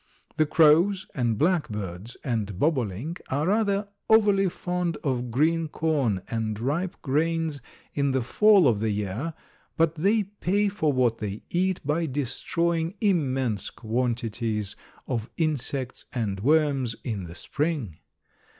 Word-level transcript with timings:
The 0.37 0.47
crows 0.47 1.05
and 1.13 1.37
blackbirds 1.37 2.17
and 2.23 2.57
bobolink 2.57 3.21
are 3.29 3.45
rather 3.45 3.89
overly 4.09 4.49
fond 4.49 4.97
of 5.03 5.29
green 5.29 5.67
corn 5.67 6.23
and 6.27 6.59
ripe 6.59 6.99
grains 7.03 7.61
in 7.93 8.09
the 8.09 8.23
fall 8.23 8.67
of 8.67 8.79
the 8.79 8.89
year, 8.89 9.35
but 9.77 9.93
they 9.93 10.23
pay 10.23 10.69
for 10.69 10.91
what 10.91 11.19
they 11.19 11.43
eat 11.51 11.85
by 11.85 12.07
destroying 12.07 12.95
immense 12.99 13.69
quantities 13.69 14.75
of 15.05 15.29
insects 15.37 16.05
and 16.15 16.39
worms 16.39 16.95
in 17.03 17.25
the 17.25 17.35
spring. 17.35 17.99